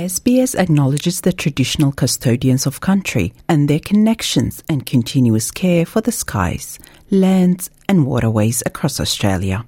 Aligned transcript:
SBS 0.00 0.58
acknowledges 0.58 1.20
the 1.20 1.32
traditional 1.32 1.92
custodians 1.92 2.64
of 2.66 2.80
country 2.80 3.34
and 3.50 3.68
their 3.68 3.80
connections 3.80 4.62
and 4.66 4.86
continuous 4.86 5.50
care 5.50 5.84
for 5.84 6.00
the 6.00 6.10
skies, 6.10 6.78
lands, 7.10 7.68
and 7.86 8.06
waterways 8.06 8.62
across 8.64 8.98
Australia. 8.98 9.66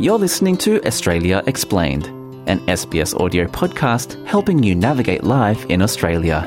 You're 0.00 0.18
listening 0.18 0.56
to 0.58 0.84
Australia 0.84 1.40
Explained, 1.46 2.06
an 2.48 2.58
SBS 2.66 3.14
audio 3.20 3.46
podcast 3.46 4.18
helping 4.26 4.60
you 4.64 4.74
navigate 4.74 5.22
life 5.22 5.64
in 5.66 5.82
Australia. 5.82 6.40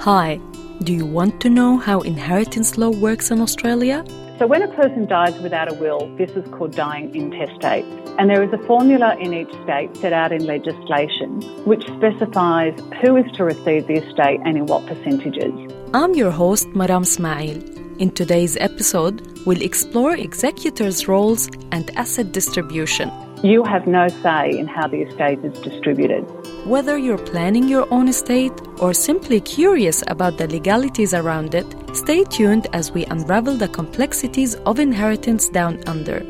Hi, 0.00 0.40
do 0.82 0.92
you 0.92 1.06
want 1.06 1.40
to 1.42 1.48
know 1.48 1.76
how 1.76 2.00
inheritance 2.00 2.76
law 2.76 2.90
works 2.90 3.30
in 3.30 3.40
Australia? 3.40 4.04
So, 4.40 4.46
when 4.46 4.62
a 4.62 4.68
person 4.68 5.06
dies 5.06 5.38
without 5.42 5.70
a 5.70 5.74
will, 5.74 6.10
this 6.16 6.30
is 6.30 6.48
called 6.50 6.74
dying 6.74 7.14
intestate. 7.14 7.84
And 8.18 8.30
there 8.30 8.42
is 8.42 8.50
a 8.54 8.66
formula 8.66 9.14
in 9.20 9.34
each 9.34 9.52
state 9.64 9.94
set 9.98 10.14
out 10.14 10.32
in 10.32 10.46
legislation 10.46 11.42
which 11.66 11.82
specifies 11.98 12.72
who 13.02 13.16
is 13.16 13.30
to 13.32 13.44
receive 13.44 13.86
the 13.86 13.98
estate 13.98 14.40
and 14.46 14.56
in 14.56 14.64
what 14.64 14.86
percentages. 14.86 15.52
I'm 15.92 16.14
your 16.14 16.30
host, 16.30 16.68
Maram 16.68 17.02
Ismail. 17.02 17.62
In 17.98 18.12
today's 18.12 18.56
episode, 18.56 19.20
we'll 19.44 19.60
explore 19.60 20.16
executors' 20.16 21.06
roles 21.06 21.50
and 21.70 21.94
asset 21.98 22.32
distribution. 22.32 23.12
You 23.42 23.62
have 23.64 23.86
no 23.86 24.08
say 24.08 24.58
in 24.58 24.66
how 24.66 24.86
the 24.86 25.02
estate 25.02 25.44
is 25.44 25.58
distributed. 25.60 26.22
Whether 26.66 26.96
you're 26.96 27.24
planning 27.32 27.68
your 27.68 27.86
own 27.90 28.08
estate 28.08 28.52
or 28.78 28.94
simply 28.94 29.40
curious 29.40 30.02
about 30.06 30.38
the 30.38 30.46
legalities 30.46 31.12
around 31.12 31.54
it, 31.54 31.66
stay 31.94 32.24
tuned 32.24 32.66
as 32.72 32.92
we 32.92 33.04
unravel 33.06 33.56
the 33.56 33.68
complexities 33.68 34.54
of 34.66 34.78
inheritance 34.78 35.48
down 35.48 35.82
under. 35.86 36.24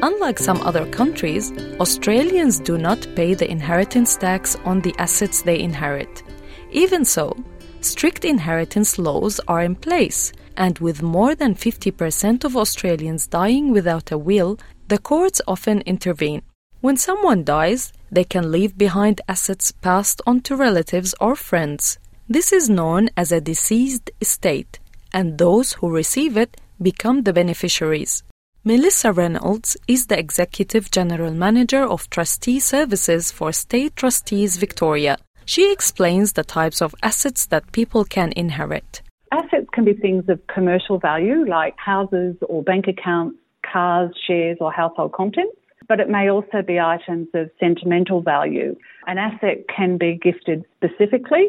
Unlike 0.00 0.38
some 0.38 0.60
other 0.62 0.86
countries, 0.90 1.52
Australians 1.80 2.60
do 2.60 2.78
not 2.78 3.06
pay 3.16 3.34
the 3.34 3.50
inheritance 3.50 4.16
tax 4.16 4.56
on 4.64 4.80
the 4.80 4.94
assets 4.98 5.42
they 5.42 5.58
inherit. 5.58 6.22
Even 6.70 7.04
so, 7.04 7.36
strict 7.80 8.24
inheritance 8.24 8.98
laws 8.98 9.40
are 9.48 9.62
in 9.62 9.74
place, 9.74 10.32
and 10.56 10.78
with 10.78 11.02
more 11.02 11.34
than 11.34 11.54
50% 11.54 12.44
of 12.44 12.56
Australians 12.56 13.26
dying 13.26 13.72
without 13.72 14.12
a 14.12 14.18
will, 14.18 14.58
the 14.86 14.98
courts 14.98 15.40
often 15.48 15.80
intervene. 15.80 16.42
When 16.80 16.96
someone 16.96 17.42
dies, 17.42 17.92
they 18.08 18.22
can 18.22 18.52
leave 18.52 18.78
behind 18.78 19.20
assets 19.26 19.72
passed 19.72 20.22
on 20.28 20.42
to 20.42 20.54
relatives 20.54 21.12
or 21.20 21.34
friends. 21.34 21.98
This 22.28 22.52
is 22.52 22.70
known 22.70 23.10
as 23.16 23.32
a 23.32 23.40
deceased 23.40 24.12
estate, 24.20 24.78
and 25.12 25.38
those 25.38 25.72
who 25.72 25.90
receive 25.90 26.36
it 26.36 26.56
become 26.80 27.24
the 27.24 27.32
beneficiaries. 27.32 28.22
Melissa 28.62 29.12
Reynolds 29.12 29.76
is 29.88 30.06
the 30.06 30.16
Executive 30.16 30.88
General 30.92 31.32
Manager 31.32 31.82
of 31.82 32.08
Trustee 32.10 32.60
Services 32.60 33.32
for 33.32 33.50
State 33.50 33.96
Trustees 33.96 34.56
Victoria. 34.56 35.18
She 35.46 35.72
explains 35.72 36.34
the 36.34 36.44
types 36.44 36.80
of 36.80 36.94
assets 37.02 37.46
that 37.46 37.72
people 37.72 38.04
can 38.04 38.32
inherit. 38.36 39.02
Assets 39.32 39.66
can 39.72 39.84
be 39.84 39.94
things 39.94 40.28
of 40.28 40.46
commercial 40.46 41.00
value, 41.00 41.44
like 41.44 41.74
houses 41.76 42.36
or 42.48 42.62
bank 42.62 42.86
accounts, 42.86 43.36
cars, 43.66 44.12
shares, 44.28 44.58
or 44.60 44.70
household 44.70 45.10
contents 45.12 45.56
but 45.88 46.00
it 46.00 46.08
may 46.08 46.30
also 46.30 46.62
be 46.62 46.78
items 46.78 47.28
of 47.34 47.50
sentimental 47.58 48.20
value. 48.20 48.76
An 49.06 49.18
asset 49.18 49.64
can 49.74 49.96
be 49.98 50.18
gifted 50.22 50.64
specifically. 50.76 51.48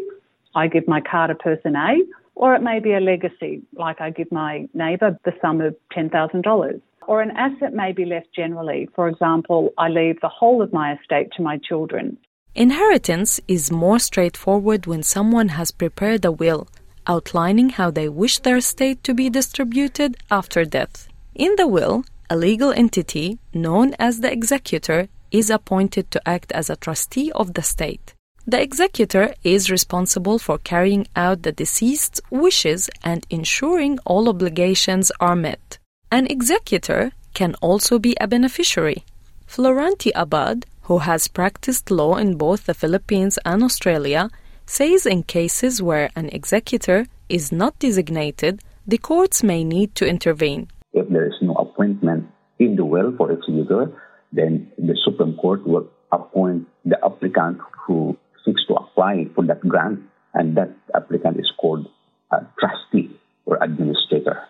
I 0.55 0.67
give 0.67 0.87
my 0.87 1.01
car 1.01 1.27
to 1.27 1.35
person 1.35 1.75
A, 1.75 1.97
or 2.35 2.55
it 2.55 2.61
may 2.61 2.79
be 2.79 2.93
a 2.93 2.99
legacy, 2.99 3.61
like 3.73 3.99
I 4.01 4.09
give 4.09 4.31
my 4.31 4.67
neighbour 4.73 5.19
the 5.25 5.33
sum 5.41 5.61
of 5.61 5.75
$10,000. 5.95 6.81
Or 7.07 7.21
an 7.21 7.31
asset 7.31 7.73
may 7.73 7.91
be 7.91 8.05
left 8.05 8.27
generally. 8.35 8.87
For 8.95 9.07
example, 9.07 9.73
I 9.77 9.89
leave 9.89 10.21
the 10.21 10.29
whole 10.29 10.61
of 10.61 10.71
my 10.71 10.93
estate 10.93 11.29
to 11.35 11.41
my 11.41 11.57
children. 11.57 12.17
Inheritance 12.55 13.39
is 13.47 13.71
more 13.71 13.99
straightforward 13.99 14.85
when 14.85 15.03
someone 15.03 15.49
has 15.49 15.71
prepared 15.71 16.23
a 16.23 16.31
will, 16.31 16.67
outlining 17.07 17.69
how 17.69 17.91
they 17.91 18.07
wish 18.07 18.39
their 18.39 18.57
estate 18.57 19.03
to 19.03 19.13
be 19.13 19.29
distributed 19.29 20.17
after 20.31 20.65
death. 20.65 21.07
In 21.35 21.55
the 21.57 21.67
will, 21.67 22.03
a 22.29 22.37
legal 22.37 22.71
entity 22.71 23.39
known 23.53 23.95
as 23.97 24.19
the 24.19 24.31
executor 24.31 25.07
is 25.31 25.49
appointed 25.49 26.11
to 26.11 26.21
act 26.27 26.51
as 26.51 26.69
a 26.69 26.75
trustee 26.75 27.31
of 27.33 27.53
the 27.53 27.61
state. 27.61 28.13
The 28.45 28.61
executor 28.61 29.33
is 29.43 29.69
responsible 29.69 30.39
for 30.39 30.57
carrying 30.57 31.07
out 31.15 31.43
the 31.43 31.51
deceased's 31.51 32.21
wishes 32.31 32.89
and 33.03 33.25
ensuring 33.29 33.99
all 34.05 34.29
obligations 34.29 35.11
are 35.19 35.35
met. 35.35 35.77
An 36.11 36.25
executor 36.27 37.11
can 37.33 37.55
also 37.61 37.99
be 37.99 38.15
a 38.19 38.27
beneficiary. 38.27 39.03
Floranti 39.47 40.11
Abad, 40.15 40.65
who 40.83 40.99
has 40.99 41.27
practiced 41.27 41.91
law 41.91 42.15
in 42.15 42.37
both 42.37 42.65
the 42.65 42.73
Philippines 42.73 43.37
and 43.45 43.63
Australia, 43.63 44.29
says 44.65 45.05
in 45.05 45.23
cases 45.23 45.81
where 45.81 46.09
an 46.15 46.29
executor 46.29 47.05
is 47.27 47.51
not 47.51 47.77
designated, 47.79 48.61
the 48.87 48.97
courts 48.97 49.43
may 49.43 49.63
need 49.63 49.93
to 49.95 50.07
intervene. 50.07 50.67
If 50.93 51.07
there 51.09 51.27
is 51.27 51.35
no 51.41 51.53
appointment 51.79 52.27
in 52.59 52.75
the 52.75 52.83
will 52.83 53.15
for 53.15 53.31
executor, 53.31 53.91
then 54.33 54.71
the 54.77 54.97
Supreme 55.05 55.35
Court 55.37 55.65
will 55.65 55.87
appoint 56.11 56.67
the 56.83 56.97
applicant 57.03 57.59
who 57.85 58.17
seeks 58.45 58.65
to 58.67 58.75
apply 58.75 59.27
for 59.33 59.45
that 59.45 59.61
grant, 59.61 60.01
and 60.33 60.57
that 60.57 60.75
applicant 60.93 61.39
is 61.39 61.51
called 61.57 61.87
a 62.31 62.37
trustee 62.59 63.17
or 63.45 63.57
administrator. 63.61 64.43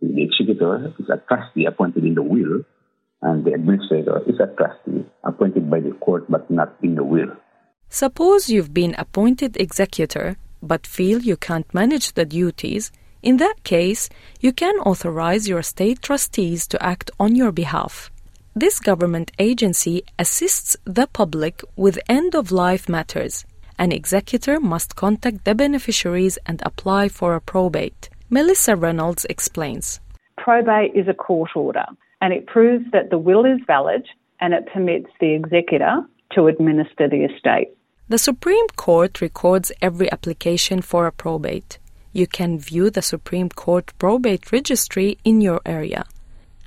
The 0.00 0.22
executor 0.22 0.94
is 0.98 1.08
a 1.10 1.20
trustee 1.28 1.66
appointed 1.66 2.04
in 2.04 2.14
the 2.14 2.22
will, 2.22 2.62
and 3.22 3.44
the 3.44 3.52
administrator 3.52 4.22
is 4.26 4.38
a 4.38 4.54
trustee 4.54 5.04
appointed 5.24 5.68
by 5.68 5.80
the 5.80 5.92
court 5.92 6.30
but 6.30 6.48
not 6.50 6.76
in 6.82 6.94
the 6.94 7.04
will. 7.04 7.32
Suppose 7.88 8.48
you've 8.48 8.72
been 8.72 8.94
appointed 8.98 9.56
executor 9.58 10.36
but 10.62 10.86
feel 10.86 11.20
you 11.20 11.36
can't 11.36 11.72
manage 11.74 12.12
the 12.12 12.24
duties 12.24 12.92
in 13.26 13.38
that 13.38 13.64
case, 13.64 14.08
you 14.40 14.52
can 14.52 14.76
authorize 14.90 15.48
your 15.48 15.60
state 15.60 16.00
trustees 16.00 16.64
to 16.68 16.80
act 16.80 17.10
on 17.18 17.34
your 17.34 17.50
behalf. 17.50 18.08
This 18.54 18.78
government 18.78 19.32
agency 19.40 20.04
assists 20.16 20.76
the 20.84 21.08
public 21.08 21.60
with 21.74 21.98
end 22.08 22.36
of 22.36 22.52
life 22.52 22.88
matters. 22.88 23.44
An 23.80 23.90
executor 23.90 24.60
must 24.60 24.94
contact 24.94 25.44
the 25.44 25.56
beneficiaries 25.56 26.38
and 26.46 26.62
apply 26.64 27.08
for 27.08 27.34
a 27.34 27.40
probate. 27.40 28.08
Melissa 28.30 28.76
Reynolds 28.76 29.24
explains. 29.28 29.98
Probate 30.38 30.94
is 30.94 31.08
a 31.08 31.14
court 31.14 31.50
order 31.56 31.86
and 32.20 32.32
it 32.32 32.46
proves 32.46 32.84
that 32.92 33.10
the 33.10 33.18
will 33.18 33.44
is 33.44 33.58
valid 33.66 34.06
and 34.40 34.54
it 34.54 34.68
permits 34.72 35.10
the 35.18 35.34
executor 35.34 35.94
to 36.30 36.46
administer 36.46 37.08
the 37.08 37.24
estate. 37.24 37.70
The 38.08 38.18
Supreme 38.18 38.68
Court 38.76 39.20
records 39.20 39.72
every 39.82 40.08
application 40.12 40.80
for 40.80 41.08
a 41.08 41.12
probate 41.12 41.80
you 42.16 42.26
can 42.26 42.58
view 42.58 42.88
the 42.90 43.02
Supreme 43.02 43.50
Court 43.50 43.92
probate 43.98 44.50
registry 44.50 45.18
in 45.22 45.40
your 45.40 45.60
area. 45.66 46.06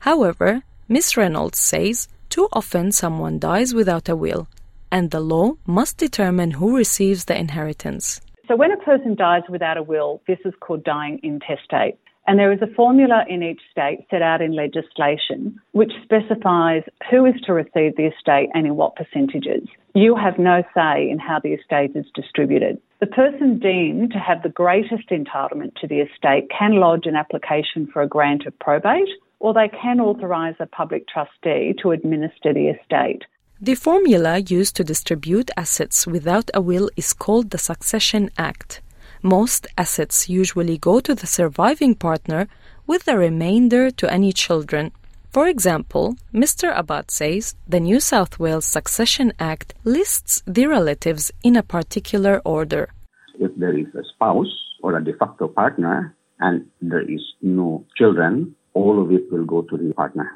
However, 0.02 0.64
Ms. 0.88 1.18
Reynolds 1.18 1.60
says 1.60 2.08
too 2.30 2.48
often 2.54 2.92
someone 2.92 3.40
dies 3.40 3.74
without 3.74 4.08
a 4.08 4.16
will, 4.16 4.48
and 4.92 5.10
the 5.10 5.20
law 5.20 5.54
must 5.66 5.98
determine 5.98 6.52
who 6.52 6.78
receives 6.78 7.26
the 7.26 7.38
inheritance. 7.38 8.22
So, 8.48 8.56
when 8.56 8.72
a 8.72 8.78
person 8.78 9.16
dies 9.16 9.44
without 9.50 9.78
a 9.78 9.84
will, 9.84 10.22
this 10.28 10.40
is 10.46 10.54
called 10.60 10.84
dying 10.84 11.20
intestate. 11.24 11.98
And 12.28 12.38
there 12.38 12.52
is 12.52 12.62
a 12.62 12.74
formula 12.76 13.26
in 13.28 13.42
each 13.42 13.62
state 13.72 14.06
set 14.12 14.22
out 14.22 14.42
in 14.42 14.56
legislation 14.56 15.60
which 15.72 15.92
specifies 16.04 16.84
who 17.10 17.26
is 17.26 17.34
to 17.46 17.54
receive 17.54 17.96
the 17.96 18.12
estate 18.14 18.50
and 18.54 18.68
in 18.68 18.76
what 18.76 18.96
percentages. 18.96 19.68
You 19.96 20.16
have 20.16 20.38
no 20.38 20.62
say 20.76 21.10
in 21.10 21.18
how 21.18 21.40
the 21.40 21.54
estate 21.54 21.96
is 21.96 22.06
distributed. 22.14 22.80
The 23.00 23.08
person 23.08 23.60
deemed 23.60 24.12
to 24.12 24.20
have 24.20 24.44
the 24.44 24.50
greatest 24.50 25.10
entitlement 25.10 25.76
to 25.76 25.88
the 25.88 26.02
estate 26.02 26.50
can 26.50 26.82
lodge 26.82 27.06
an 27.06 27.16
application 27.16 27.88
for 27.88 28.02
a 28.02 28.08
grant 28.08 28.46
of 28.46 28.60
probate 28.60 29.08
or 29.40 29.54
they 29.54 29.70
can 29.70 30.02
authorise 30.02 30.56
a 30.60 30.66
public 30.66 31.08
trustee 31.08 31.74
to 31.82 31.92
administer 31.92 32.54
the 32.54 32.68
estate. 32.68 33.24
The 33.62 33.76
formula 33.76 34.40
used 34.40 34.76
to 34.76 34.84
distribute 34.84 35.50
assets 35.56 36.06
without 36.06 36.50
a 36.54 36.62
will 36.62 36.90
is 36.98 37.14
called 37.14 37.52
the 37.52 37.58
Succession 37.58 38.32
Act. 38.38 38.82
Most 39.22 39.68
assets 39.78 40.30
usually 40.30 40.78
go 40.78 41.00
to 41.00 41.16
the 41.16 41.28
surviving 41.28 41.96
partner, 41.96 42.48
with 42.86 43.06
the 43.06 43.18
remainder 43.18 43.92
to 43.92 44.12
any 44.12 44.34
children. 44.34 44.92
For 45.32 45.48
example, 45.48 46.16
Mr. 46.34 46.76
Abad 46.76 47.12
says 47.12 47.56
the 47.68 47.80
New 47.80 48.00
South 48.00 48.40
Wales 48.40 48.66
Succession 48.66 49.32
Act 49.40 49.76
lists 49.84 50.42
the 50.48 50.66
relatives 50.66 51.32
in 51.44 51.56
a 51.56 51.62
particular 51.62 52.42
order. 52.44 52.90
If 53.40 53.52
there 53.56 53.78
is 53.78 53.94
a 53.94 54.04
spouse 54.16 54.52
or 54.82 54.98
a 54.98 55.04
de 55.04 55.14
facto 55.14 55.48
partner 55.48 56.16
and 56.40 56.66
there 56.82 57.08
is 57.08 57.22
no 57.44 57.86
children, 57.96 58.56
all 58.74 59.00
of 59.00 59.12
it 59.12 59.32
will 59.32 59.46
go 59.46 59.62
to 59.62 59.78
the 59.78 59.94
partner. 59.94 60.32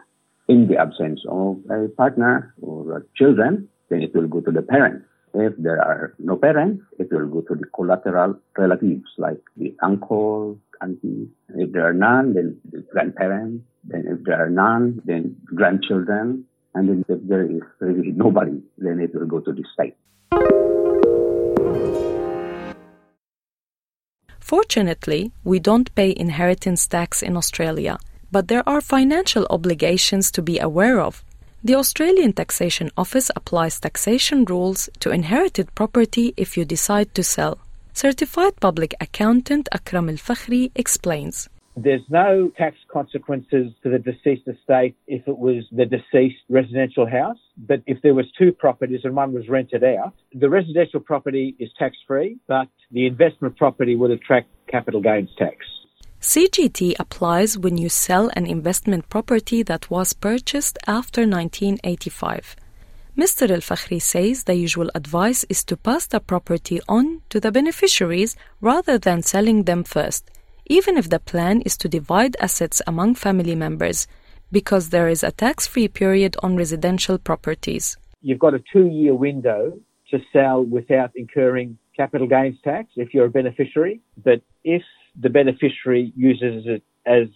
In 0.48 0.68
the 0.68 0.78
absence 0.78 1.22
of 1.28 1.58
a 1.72 1.88
partner 1.98 2.54
or 2.62 3.04
children, 3.18 3.70
then 3.90 4.04
it 4.04 4.14
will 4.14 4.28
go 4.28 4.42
to 4.42 4.52
the 4.52 4.62
parents. 4.62 5.08
If 5.34 5.54
there 5.58 5.82
are 5.82 6.14
no 6.20 6.38
parents, 6.38 6.84
it 7.00 7.12
will 7.12 7.28
go 7.28 7.42
to 7.42 7.56
the 7.56 7.66
collateral 7.74 8.36
relatives 8.56 9.10
like 9.18 9.42
the 9.58 9.76
uncle, 9.82 10.60
aunties. 10.84 11.30
If 11.56 11.72
there 11.72 11.88
are 11.90 11.94
none, 11.94 12.36
then 12.36 12.60
the 12.72 12.86
grandparents. 12.92 13.66
Then 13.86 14.06
if 14.08 14.24
there 14.24 14.44
are 14.44 14.50
none, 14.50 15.02
then 15.06 15.36
grandchildren. 15.46 16.46
And 16.76 16.90
then 16.90 17.06
if 17.08 17.20
there 17.28 17.46
is 17.46 17.62
really 17.80 18.12
nobody, 18.12 18.62
then 18.78 19.00
it 19.00 19.14
will 19.14 19.28
go 19.28 19.40
to 19.40 19.52
the 19.52 19.64
state. 19.74 19.96
Fortunately, 24.40 25.32
we 25.44 25.60
don't 25.60 25.94
pay 25.96 26.14
inheritance 26.16 26.88
tax 26.88 27.22
in 27.24 27.38
Australia, 27.38 27.98
but 28.32 28.48
there 28.48 28.68
are 28.68 28.82
financial 28.82 29.48
obligations 29.50 30.32
to 30.32 30.42
be 30.42 30.60
aware 30.60 31.00
of. 31.00 31.24
The 31.64 31.76
Australian 31.76 32.34
Taxation 32.34 32.90
Office 32.98 33.32
applies 33.36 33.80
taxation 33.80 34.44
rules 34.46 34.90
to 35.00 35.12
inherited 35.12 35.74
property 35.76 36.34
if 36.36 36.58
you 36.58 36.66
decide 36.66 37.14
to 37.16 37.24
sell. 37.24 37.60
Certified 37.94 38.60
Public 38.60 38.96
Accountant 39.00 39.70
Akram 39.72 40.10
Al 40.10 40.16
Fakhri 40.16 40.72
explains. 40.76 41.48
There's 41.76 42.08
no 42.08 42.52
tax 42.56 42.78
consequences 42.92 43.74
to 43.82 43.90
the 43.90 43.98
deceased 43.98 44.48
estate 44.48 44.96
if 45.08 45.28
it 45.28 45.38
was 45.38 45.64
the 45.72 45.86
deceased 45.86 46.44
residential 46.48 47.10
house. 47.10 47.40
But 47.58 47.82
if 47.88 48.00
there 48.04 48.14
was 48.14 48.28
two 48.38 48.52
properties 48.52 49.02
and 49.04 49.16
one 49.16 49.34
was 49.34 49.50
rented 49.50 49.84
out, 49.84 50.14
the 50.34 50.50
residential 50.50 51.00
property 51.00 51.56
is 51.58 51.70
tax 51.80 51.98
free, 52.06 52.38
but 52.48 52.68
the 52.92 53.08
investment 53.08 53.58
property 53.58 53.96
would 53.96 54.12
attract 54.12 54.50
capital 54.68 55.02
gains 55.02 55.30
tax. 55.38 55.58
CGT 56.22 56.94
applies 57.00 57.58
when 57.58 57.78
you 57.78 57.90
sell 57.90 58.30
an 58.36 58.46
investment 58.46 59.10
property 59.10 59.64
that 59.64 59.90
was 59.90 60.14
purchased 60.14 60.78
after 60.86 61.22
1985. 61.22 62.56
Mr. 63.18 63.50
Al 63.50 63.58
Fakhri 63.58 64.02
says 64.02 64.44
the 64.44 64.56
usual 64.56 64.90
advice 64.96 65.44
is 65.50 65.64
to 65.66 65.76
pass 65.76 66.08
the 66.08 66.20
property 66.20 66.80
on 66.88 67.22
to 67.30 67.40
the 67.40 67.52
beneficiaries 67.52 68.36
rather 68.62 68.98
than 68.98 69.22
selling 69.22 69.64
them 69.64 69.84
first 69.84 70.30
even 70.66 70.98
if 70.98 71.10
the 71.10 71.20
plan 71.20 71.62
is 71.62 71.78
to 71.78 71.90
divide 71.90 72.36
assets 72.40 72.82
among 72.88 73.16
family 73.16 73.56
members, 73.56 74.08
because 74.52 74.90
there 74.90 75.10
is 75.10 75.24
a 75.24 75.32
tax 75.32 75.68
free 75.68 75.88
period 75.88 76.36
on 76.44 76.56
residential 76.56 77.18
properties. 77.18 77.98
You've 78.22 78.40
got 78.40 78.54
a 78.54 78.64
two 78.72 78.88
year 78.88 79.16
window 79.16 79.80
to 80.12 80.20
sell 80.32 80.64
without 80.64 81.12
incurring 81.16 81.78
capital 81.96 82.28
gains 82.28 82.58
tax 82.64 82.90
if 82.96 83.14
you're 83.14 83.26
a 83.26 83.30
beneficiary. 83.30 84.02
But 84.24 84.42
if 84.64 84.84
the 85.20 85.30
beneficiary 85.30 86.14
uses 86.16 86.66
it 86.66 86.84
as 87.06 87.28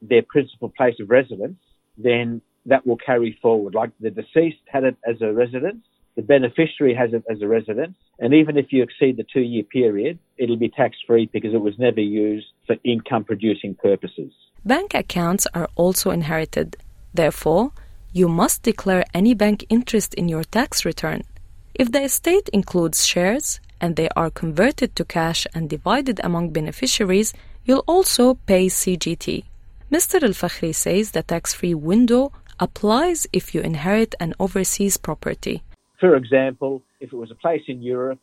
their 0.00 0.22
principal 0.22 0.72
place 0.76 0.94
of 1.00 1.10
residence, 1.10 1.58
then 1.98 2.40
that 2.66 2.86
will 2.86 2.96
carry 2.96 3.38
forward. 3.42 3.74
Like 3.74 3.90
the 4.00 4.10
deceased 4.10 4.62
had 4.66 4.84
it 4.84 4.96
as 5.06 5.20
a 5.20 5.32
residence, 5.32 5.84
the 6.16 6.22
beneficiary 6.22 6.94
has 6.94 7.12
it 7.12 7.24
as 7.30 7.40
a 7.40 7.48
residence, 7.48 7.96
and 8.18 8.34
even 8.34 8.56
if 8.56 8.72
you 8.72 8.82
exceed 8.82 9.16
the 9.16 9.24
two 9.32 9.40
year 9.40 9.62
period, 9.62 10.18
it'll 10.36 10.56
be 10.56 10.68
tax 10.68 10.96
free 11.06 11.26
because 11.32 11.54
it 11.54 11.60
was 11.60 11.78
never 11.78 12.00
used 12.00 12.46
for 12.66 12.76
income 12.84 13.24
producing 13.24 13.74
purposes. 13.74 14.32
Bank 14.64 14.94
accounts 14.94 15.46
are 15.54 15.68
also 15.76 16.10
inherited. 16.10 16.76
Therefore, 17.14 17.72
you 18.12 18.28
must 18.28 18.62
declare 18.62 19.04
any 19.14 19.34
bank 19.34 19.64
interest 19.68 20.14
in 20.14 20.28
your 20.28 20.44
tax 20.44 20.84
return. 20.84 21.22
If 21.74 21.92
the 21.92 22.02
estate 22.02 22.48
includes 22.52 23.06
shares 23.06 23.60
and 23.80 23.96
they 23.96 24.08
are 24.16 24.30
converted 24.30 24.94
to 24.96 25.04
cash 25.04 25.46
and 25.54 25.70
divided 25.70 26.20
among 26.22 26.50
beneficiaries, 26.50 27.32
you'll 27.64 27.84
also 27.86 28.34
pay 28.34 28.66
CGT. 28.66 29.44
Mr. 29.90 30.22
Al 30.22 30.30
Fakhri 30.30 30.74
says 30.74 31.12
the 31.12 31.22
tax 31.22 31.54
free 31.54 31.74
window 31.74 32.32
applies 32.58 33.26
if 33.32 33.54
you 33.54 33.60
inherit 33.60 34.14
an 34.20 34.34
overseas 34.38 34.96
property. 34.96 35.62
For 36.00 36.16
example, 36.16 36.82
if 36.98 37.12
it 37.12 37.16
was 37.16 37.30
a 37.30 37.34
place 37.34 37.62
in 37.68 37.82
Europe 37.82 38.20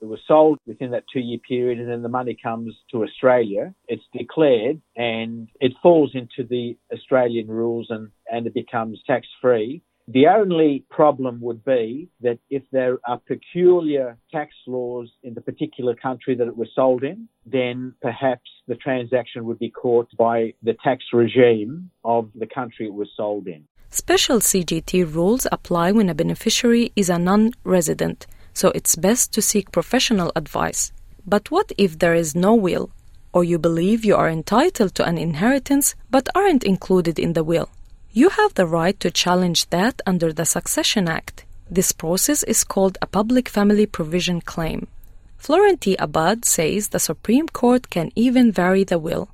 that 0.00 0.08
was 0.08 0.20
sold 0.26 0.58
within 0.66 0.92
that 0.92 1.04
two 1.12 1.20
year 1.20 1.38
period 1.46 1.78
and 1.78 1.88
then 1.88 2.02
the 2.02 2.08
money 2.08 2.36
comes 2.42 2.74
to 2.90 3.04
Australia, 3.04 3.74
it's 3.86 4.04
declared 4.16 4.80
and 4.96 5.48
it 5.60 5.72
falls 5.82 6.12
into 6.14 6.48
the 6.48 6.76
Australian 6.92 7.48
rules 7.48 7.88
and, 7.90 8.10
and 8.30 8.46
it 8.46 8.54
becomes 8.54 9.02
tax 9.06 9.26
free. 9.42 9.82
The 10.10 10.28
only 10.28 10.86
problem 10.88 11.38
would 11.42 11.62
be 11.66 12.08
that 12.22 12.38
if 12.48 12.62
there 12.72 12.96
are 13.06 13.20
peculiar 13.28 14.16
tax 14.32 14.54
laws 14.66 15.10
in 15.22 15.34
the 15.34 15.42
particular 15.42 15.94
country 15.94 16.34
that 16.34 16.48
it 16.48 16.56
was 16.56 16.70
sold 16.74 17.04
in, 17.04 17.28
then 17.44 17.92
perhaps 18.00 18.50
the 18.66 18.76
transaction 18.76 19.44
would 19.44 19.58
be 19.58 19.68
caught 19.68 20.08
by 20.16 20.54
the 20.62 20.76
tax 20.82 21.04
regime 21.12 21.90
of 22.04 22.30
the 22.34 22.46
country 22.46 22.86
it 22.86 22.94
was 22.94 23.10
sold 23.14 23.48
in. 23.48 23.64
Special 23.90 24.38
CGT 24.40 25.14
rules 25.14 25.46
apply 25.50 25.92
when 25.92 26.10
a 26.10 26.14
beneficiary 26.14 26.92
is 26.94 27.08
a 27.08 27.18
non 27.18 27.52
resident, 27.64 28.26
so 28.52 28.68
it's 28.74 28.96
best 28.96 29.32
to 29.32 29.42
seek 29.42 29.72
professional 29.72 30.30
advice. 30.36 30.92
But 31.26 31.50
what 31.50 31.72
if 31.78 31.98
there 31.98 32.14
is 32.14 32.34
no 32.34 32.54
will, 32.54 32.90
or 33.32 33.44
you 33.44 33.58
believe 33.58 34.04
you 34.04 34.14
are 34.14 34.28
entitled 34.28 34.94
to 34.96 35.04
an 35.04 35.16
inheritance 35.16 35.94
but 36.10 36.28
aren't 36.34 36.64
included 36.64 37.18
in 37.18 37.32
the 37.32 37.44
will? 37.44 37.70
You 38.12 38.28
have 38.30 38.54
the 38.54 38.66
right 38.66 38.98
to 39.00 39.10
challenge 39.10 39.70
that 39.70 40.02
under 40.06 40.32
the 40.32 40.44
Succession 40.44 41.08
Act. 41.08 41.44
This 41.70 41.92
process 41.92 42.42
is 42.42 42.64
called 42.64 42.98
a 43.00 43.06
public 43.06 43.48
family 43.48 43.86
provision 43.86 44.40
claim. 44.40 44.86
Florentine 45.38 45.96
Abad 45.98 46.44
says 46.44 46.88
the 46.88 46.98
Supreme 46.98 47.48
Court 47.48 47.90
can 47.90 48.10
even 48.16 48.52
vary 48.52 48.84
the 48.84 48.98
will. 48.98 49.28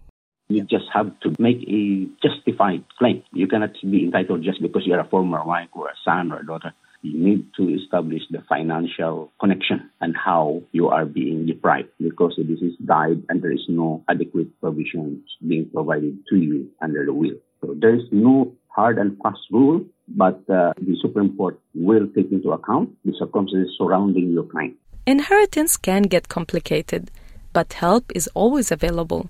You 0.48 0.62
just 0.64 0.84
have 0.92 1.18
to 1.20 1.34
make 1.38 1.62
a 1.68 2.06
justified 2.22 2.84
claim. 2.98 3.22
You 3.32 3.46
cannot 3.46 3.72
be 3.82 4.04
entitled 4.04 4.42
just 4.42 4.60
because 4.60 4.82
you're 4.84 5.00
a 5.00 5.08
former 5.08 5.42
wife 5.44 5.68
or 5.72 5.88
a 5.88 5.94
son 6.04 6.32
or 6.32 6.40
a 6.40 6.46
daughter. 6.46 6.72
You 7.02 7.18
need 7.18 7.46
to 7.56 7.68
establish 7.74 8.22
the 8.30 8.42
financial 8.48 9.30
connection 9.38 9.90
and 10.00 10.14
how 10.16 10.62
you 10.72 10.88
are 10.88 11.04
being 11.04 11.46
deprived 11.46 11.88
because 12.00 12.34
this 12.38 12.60
is 12.60 12.74
died 12.84 13.22
and 13.28 13.42
there 13.42 13.52
is 13.52 13.64
no 13.68 14.04
adequate 14.08 14.48
provisions 14.60 15.20
being 15.46 15.68
provided 15.72 16.18
to 16.30 16.36
you 16.36 16.70
under 16.80 17.04
the 17.04 17.12
will. 17.12 17.36
So 17.60 17.74
there 17.78 17.94
is 17.94 18.04
no 18.10 18.52
hard 18.68 18.98
and 18.98 19.16
fast 19.22 19.40
rule, 19.50 19.84
but 20.08 20.40
uh, 20.50 20.72
the 20.78 20.96
Supreme 21.00 21.36
Court 21.36 21.58
will 21.74 22.06
take 22.14 22.32
into 22.32 22.52
account 22.52 22.90
the 23.04 23.12
circumstances 23.18 23.74
surrounding 23.78 24.30
your 24.30 24.44
claim. 24.44 24.76
Inheritance 25.06 25.76
can 25.76 26.02
get 26.02 26.28
complicated, 26.28 27.10
but 27.52 27.74
help 27.74 28.10
is 28.14 28.28
always 28.34 28.72
available. 28.72 29.28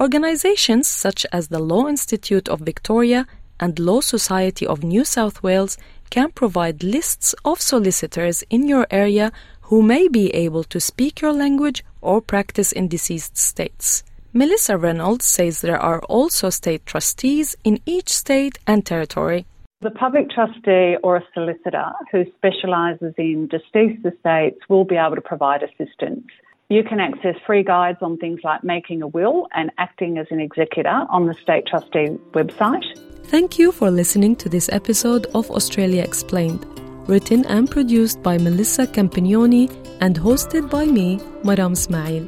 Organizations 0.00 0.86
such 0.86 1.26
as 1.30 1.48
the 1.48 1.58
Law 1.58 1.86
Institute 1.86 2.48
of 2.48 2.60
Victoria 2.60 3.26
and 3.60 3.78
Law 3.78 4.00
Society 4.00 4.66
of 4.66 4.82
New 4.82 5.04
South 5.04 5.42
Wales 5.42 5.76
can 6.08 6.30
provide 6.30 6.82
lists 6.82 7.34
of 7.44 7.60
solicitors 7.60 8.42
in 8.48 8.66
your 8.66 8.86
area 8.90 9.30
who 9.68 9.82
may 9.82 10.08
be 10.08 10.30
able 10.34 10.64
to 10.64 10.80
speak 10.80 11.20
your 11.20 11.34
language 11.34 11.84
or 12.00 12.22
practice 12.22 12.72
in 12.72 12.88
deceased 12.88 13.36
estates. 13.36 14.02
Melissa 14.32 14.78
Reynolds 14.78 15.26
says 15.26 15.60
there 15.60 15.78
are 15.78 16.00
also 16.04 16.48
state 16.48 16.86
trustees 16.86 17.54
in 17.62 17.78
each 17.84 18.08
state 18.08 18.58
and 18.66 18.86
territory. 18.86 19.44
The 19.82 19.90
public 19.90 20.30
trustee 20.30 20.96
or 21.02 21.16
a 21.16 21.24
solicitor 21.34 21.92
who 22.10 22.24
specialises 22.36 23.12
in 23.18 23.48
deceased 23.48 24.06
estates 24.06 24.60
will 24.70 24.84
be 24.84 24.96
able 24.96 25.16
to 25.16 25.20
provide 25.20 25.62
assistance. 25.62 26.24
You 26.70 26.84
can 26.84 27.00
access 27.00 27.34
free 27.44 27.64
guides 27.64 27.98
on 28.00 28.16
things 28.18 28.42
like 28.44 28.62
making 28.62 29.02
a 29.02 29.08
will 29.08 29.48
and 29.56 29.72
acting 29.78 30.18
as 30.18 30.28
an 30.30 30.38
executor 30.38 31.04
on 31.10 31.26
the 31.26 31.34
State 31.34 31.66
Trustee 31.66 32.16
website. 32.30 32.84
Thank 33.24 33.58
you 33.58 33.72
for 33.72 33.90
listening 33.90 34.36
to 34.36 34.48
this 34.48 34.68
episode 34.72 35.26
of 35.34 35.50
Australia 35.50 36.04
Explained, 36.04 36.64
written 37.08 37.44
and 37.46 37.68
produced 37.68 38.22
by 38.22 38.38
Melissa 38.38 38.86
Campagnoni 38.86 39.68
and 40.00 40.16
hosted 40.16 40.70
by 40.70 40.84
me, 40.84 41.18
Maram 41.42 41.72
Ismail. 41.72 42.24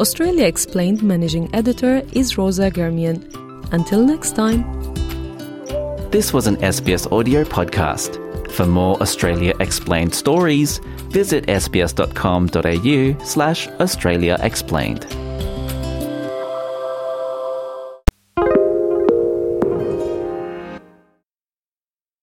Australia 0.00 0.46
Explained 0.46 1.04
managing 1.04 1.48
editor 1.54 2.02
is 2.12 2.36
Rosa 2.36 2.72
Germian. 2.72 3.22
Until 3.72 4.04
next 4.04 4.34
time. 4.34 4.64
This 6.10 6.32
was 6.32 6.48
an 6.48 6.56
SBS 6.56 7.12
audio 7.12 7.44
podcast. 7.44 8.20
For 8.50 8.66
more 8.66 9.00
Australia 9.00 9.54
Explained 9.60 10.12
stories, 10.12 10.80
visit 11.16 11.46
sbs.com.au 11.46 13.24
slash 13.24 13.68
Australia 13.80 14.36
Explained. 14.42 15.25